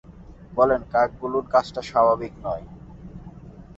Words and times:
বলেন, 0.53 0.81
কাকগুলোর 0.93 1.45
কাজটা 1.53 1.81
স্বাভাবিক 1.81 2.33
নয়। 2.43 2.65